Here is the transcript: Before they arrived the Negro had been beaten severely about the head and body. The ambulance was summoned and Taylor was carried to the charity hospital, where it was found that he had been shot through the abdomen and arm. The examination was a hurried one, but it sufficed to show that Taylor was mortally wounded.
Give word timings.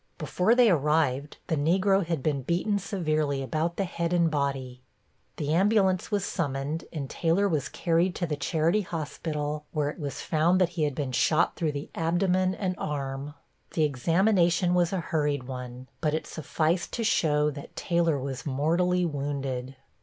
Before 0.17 0.55
they 0.55 0.71
arrived 0.71 1.37
the 1.45 1.55
Negro 1.55 2.03
had 2.03 2.23
been 2.23 2.41
beaten 2.41 2.79
severely 2.79 3.43
about 3.43 3.75
the 3.77 3.83
head 3.83 4.13
and 4.13 4.31
body. 4.31 4.81
The 5.37 5.53
ambulance 5.53 6.09
was 6.09 6.25
summoned 6.25 6.85
and 6.91 7.07
Taylor 7.07 7.47
was 7.47 7.69
carried 7.69 8.15
to 8.15 8.25
the 8.25 8.35
charity 8.35 8.81
hospital, 8.81 9.65
where 9.73 9.89
it 9.91 9.99
was 9.99 10.21
found 10.21 10.59
that 10.59 10.69
he 10.69 10.85
had 10.85 10.95
been 10.95 11.11
shot 11.11 11.55
through 11.55 11.73
the 11.73 11.91
abdomen 11.93 12.55
and 12.55 12.73
arm. 12.79 13.35
The 13.75 13.83
examination 13.83 14.73
was 14.73 14.91
a 14.91 15.01
hurried 15.01 15.43
one, 15.43 15.87
but 15.99 16.15
it 16.15 16.25
sufficed 16.25 16.91
to 16.93 17.03
show 17.03 17.51
that 17.51 17.75
Taylor 17.75 18.17
was 18.17 18.43
mortally 18.43 19.05
wounded. 19.05 19.75